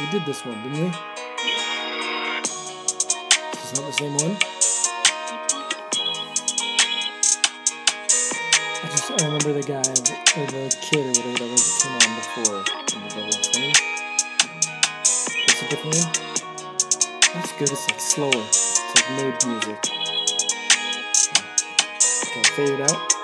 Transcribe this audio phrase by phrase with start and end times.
[0.00, 0.88] we did this one, didn't we?
[3.58, 4.36] Is not the same one.
[8.80, 11.94] I just I remember the guy or the kid or whatever that was that came
[11.94, 12.58] on before
[12.94, 13.72] in the thing.
[15.48, 16.10] It's a different one.
[17.34, 17.70] That's good.
[17.70, 18.30] It's like slower.
[18.34, 19.80] It's like mood music.
[22.26, 23.17] Okay, fade it out.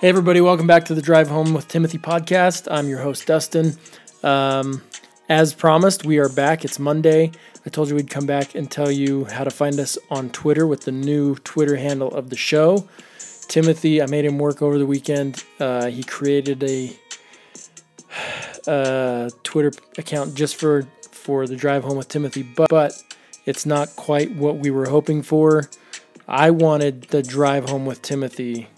[0.00, 2.68] Hey, everybody, welcome back to the Drive Home with Timothy podcast.
[2.70, 3.76] I'm your host, Dustin.
[4.22, 4.80] Um,
[5.28, 6.64] as promised, we are back.
[6.64, 7.32] It's Monday.
[7.66, 10.68] I told you we'd come back and tell you how to find us on Twitter
[10.68, 12.88] with the new Twitter handle of the show.
[13.48, 15.42] Timothy, I made him work over the weekend.
[15.58, 16.96] Uh, he created a
[18.68, 22.92] uh, Twitter account just for for the Drive Home with Timothy, but, but
[23.46, 25.68] it's not quite what we were hoping for.
[26.28, 28.68] I wanted the Drive Home with Timothy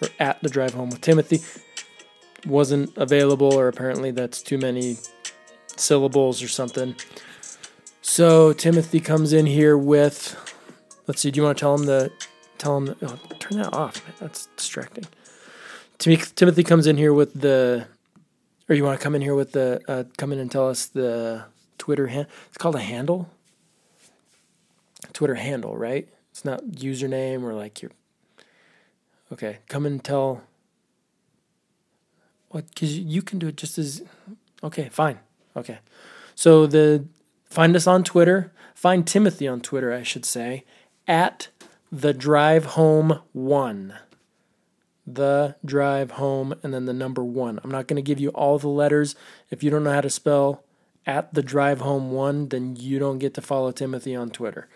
[0.00, 1.40] or at the drive home with Timothy
[2.46, 4.96] wasn't available, or apparently that's too many
[5.76, 6.94] syllables or something.
[8.02, 10.36] So Timothy comes in here with,
[11.06, 12.10] let's see, do you want to tell him the,
[12.58, 15.04] tell him, the, oh, turn that off, man, that's distracting.
[15.98, 17.86] Timothy comes in here with the,
[18.68, 20.86] or you want to come in here with the, uh, come in and tell us
[20.86, 21.44] the
[21.76, 22.26] Twitter hand.
[22.48, 23.28] It's called a handle.
[25.12, 26.08] Twitter handle, right?
[26.30, 27.90] It's not username or like your
[29.32, 30.42] Okay, come and tell.
[32.48, 32.68] What?
[32.68, 34.02] Because you can do it just as.
[34.62, 35.20] Okay, fine.
[35.56, 35.78] Okay,
[36.34, 37.06] so the
[37.44, 38.52] find us on Twitter.
[38.74, 40.64] Find Timothy on Twitter, I should say,
[41.06, 41.48] at
[41.92, 43.94] the drive home one.
[45.06, 47.60] The drive home and then the number one.
[47.62, 49.14] I'm not going to give you all the letters.
[49.50, 50.64] If you don't know how to spell
[51.06, 54.68] at the drive home one, then you don't get to follow Timothy on Twitter.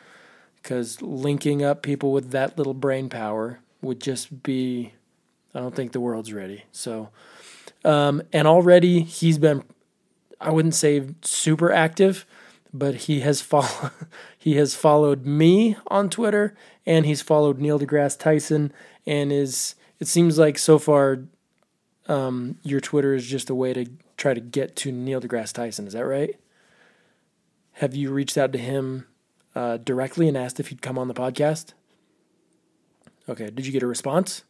[0.57, 4.93] Because linking up people with that little brain power would just be,
[5.55, 6.65] I don't think the world's ready.
[6.73, 7.11] So,
[7.85, 9.63] um, and already he's been,
[10.41, 12.27] I wouldn't say super active,
[12.73, 13.93] but he has followed,
[14.39, 16.57] he has followed me on Twitter
[16.87, 18.73] and he's followed Neil deGrasse Tyson
[19.07, 21.21] and is, it seems like so far,
[22.07, 23.87] um, your Twitter is just a way to
[24.17, 25.87] try to get to Neil deGrasse Tyson.
[25.87, 26.39] Is that right?
[27.79, 29.07] Have you reached out to him
[29.55, 31.73] uh, directly and asked if he'd come on the podcast?
[33.29, 33.51] Okay.
[33.51, 34.45] Did you get a response?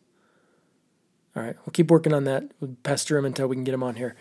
[1.36, 1.56] All right.
[1.64, 2.44] We'll keep working on that.
[2.60, 4.16] We'll pester him until we can get him on here.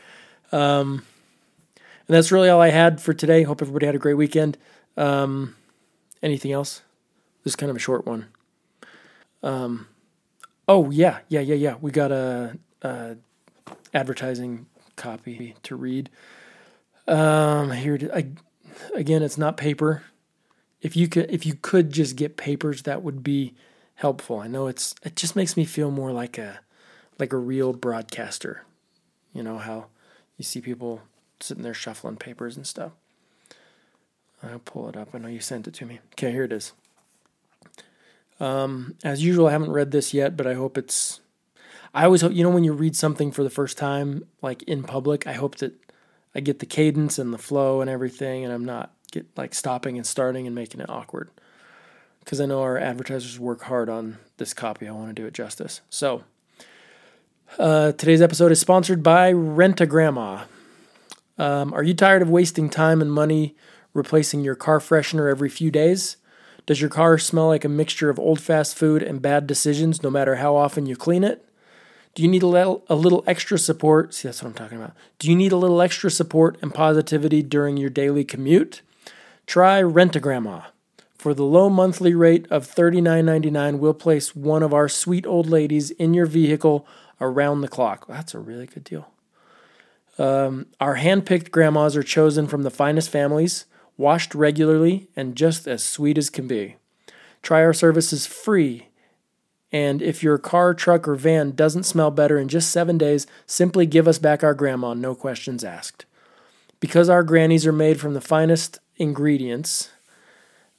[0.51, 1.05] Um,
[2.07, 3.43] and that's really all I had for today.
[3.43, 4.57] Hope everybody had a great weekend.
[4.97, 5.55] Um,
[6.21, 6.81] anything else?
[7.43, 8.27] This is kind of a short one.
[9.41, 9.87] Um,
[10.67, 11.75] oh yeah, yeah, yeah, yeah.
[11.81, 13.17] We got a, a
[13.93, 14.65] advertising
[14.95, 16.09] copy to read.
[17.07, 18.27] Um, here, I,
[18.95, 20.03] again, it's not paper.
[20.81, 23.55] If you could, if you could just get papers, that would be
[23.95, 24.39] helpful.
[24.39, 26.59] I know it's it just makes me feel more like a
[27.19, 28.63] like a real broadcaster.
[29.33, 29.87] You know how
[30.37, 31.01] you see people
[31.39, 32.91] sitting there shuffling papers and stuff.
[34.41, 35.09] I'll pull it up.
[35.13, 35.99] I know you sent it to me.
[36.13, 36.73] Okay, here it is.
[38.41, 41.21] Um, as usual, I haven't read this yet, but I hope it's.
[41.93, 44.83] I always hope you know when you read something for the first time, like in
[44.83, 45.27] public.
[45.27, 45.73] I hope that
[46.35, 49.97] I get the cadence and the flow and everything, and I'm not get like stopping
[49.97, 51.29] and starting and making it awkward
[52.23, 54.87] because I know our advertisers work hard on this copy.
[54.87, 55.81] I want to do it justice.
[55.89, 56.23] So,
[57.59, 60.45] uh, today's episode is sponsored by Rent-A-Grandma.
[61.37, 63.55] Um, are you tired of wasting time and money
[63.93, 66.17] replacing your car freshener every few days?
[66.65, 70.09] Does your car smell like a mixture of old fast food and bad decisions no
[70.09, 71.45] matter how often you clean it?
[72.15, 74.13] Do you need a little, a little extra support?
[74.13, 74.93] See, that's what I'm talking about.
[75.19, 78.81] Do you need a little extra support and positivity during your daily commute?
[79.45, 80.61] Try Rent-A-Grandma.
[81.23, 85.89] For the low monthly rate of $39.99, we'll place one of our sweet old ladies
[85.89, 86.85] in your vehicle
[87.21, 88.05] around the clock.
[88.09, 89.07] That's a really good deal.
[90.17, 93.63] Um, our hand-picked grandmas are chosen from the finest families,
[93.95, 96.75] washed regularly, and just as sweet as can be.
[97.41, 98.89] Try our services free.
[99.71, 103.85] And if your car, truck, or van doesn't smell better in just seven days, simply
[103.85, 106.03] give us back our grandma, no questions asked.
[106.81, 109.87] Because our grannies are made from the finest ingredients,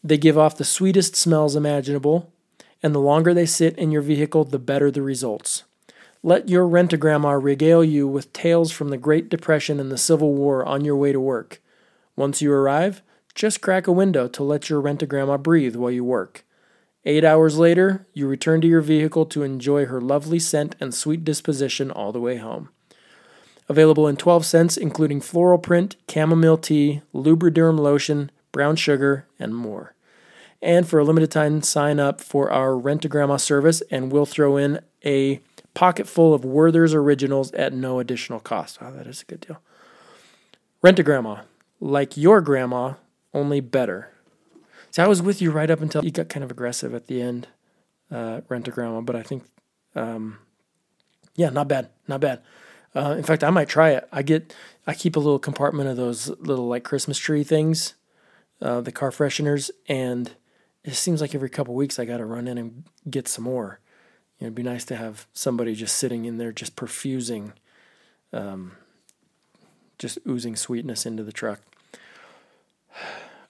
[0.04, 2.30] they give off the sweetest smells imaginable,
[2.82, 5.64] and the longer they sit in your vehicle, the better the results.
[6.22, 9.98] Let your rent a grandma regale you with tales from the Great Depression and the
[9.98, 11.62] Civil War on your way to work.
[12.16, 13.02] Once you arrive,
[13.34, 16.44] just crack a window to let your rent a grandma breathe while you work.
[17.06, 21.24] Eight hours later, you return to your vehicle to enjoy her lovely scent and sweet
[21.24, 22.68] disposition all the way home.
[23.68, 29.93] Available in 12 scents, including floral print, chamomile tea, lubriderm lotion, brown sugar, and more.
[30.64, 34.24] And for a limited time, sign up for our Rent a Grandma service, and we'll
[34.24, 35.40] throw in a
[35.74, 38.80] pocket full of Werther's originals at no additional cost.
[38.80, 39.60] Wow, that is a good deal.
[40.80, 41.42] Rent a grandma,
[41.80, 42.94] like your grandma,
[43.34, 44.10] only better.
[44.90, 47.20] See, I was with you right up until you got kind of aggressive at the
[47.20, 47.48] end.
[48.10, 49.44] Uh, rent a grandma, but I think,
[49.94, 50.38] um,
[51.34, 52.40] yeah, not bad, not bad.
[52.94, 54.08] Uh, in fact, I might try it.
[54.10, 54.54] I get,
[54.86, 57.94] I keep a little compartment of those little like Christmas tree things,
[58.62, 60.32] uh, the car fresheners, and
[60.84, 63.80] it seems like every couple weeks I got to run in and get some more.
[64.38, 67.52] You know, it'd be nice to have somebody just sitting in there, just perfusing,
[68.32, 68.72] um,
[69.98, 71.60] just oozing sweetness into the truck.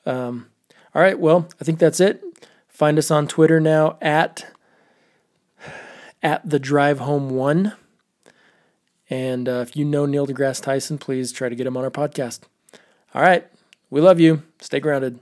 [0.06, 0.50] Um,
[0.94, 2.22] all right, well, I think that's it.
[2.68, 4.46] Find us on Twitter now at
[6.22, 7.72] at the drive home one.
[9.10, 11.90] And uh, if you know Neil deGrasse Tyson, please try to get him on our
[11.90, 12.40] podcast.
[13.14, 13.46] All right,
[13.90, 14.42] we love you.
[14.60, 15.18] Stay grounded.